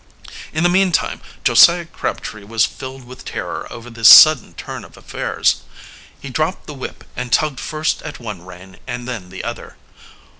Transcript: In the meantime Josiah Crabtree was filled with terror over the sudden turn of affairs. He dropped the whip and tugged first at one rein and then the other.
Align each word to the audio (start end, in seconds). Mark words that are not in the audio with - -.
In 0.51 0.63
the 0.63 0.67
meantime 0.67 1.21
Josiah 1.43 1.85
Crabtree 1.85 2.43
was 2.43 2.65
filled 2.65 3.03
with 3.03 3.23
terror 3.23 3.67
over 3.71 3.87
the 3.91 4.03
sudden 4.03 4.55
turn 4.55 4.83
of 4.83 4.97
affairs. 4.97 5.57
He 6.19 6.31
dropped 6.31 6.65
the 6.65 6.73
whip 6.73 7.03
and 7.15 7.31
tugged 7.31 7.59
first 7.59 8.01
at 8.01 8.19
one 8.19 8.43
rein 8.43 8.77
and 8.87 9.07
then 9.07 9.29
the 9.29 9.43
other. 9.43 9.77